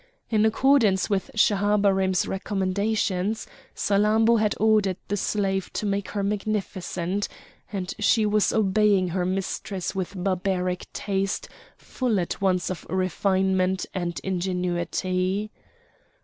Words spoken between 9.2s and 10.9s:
mistress with barbaric